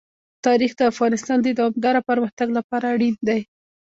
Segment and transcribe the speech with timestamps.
[0.45, 3.39] تاریخ د افغانستان د دوامداره پرمختګ لپاره اړین دي.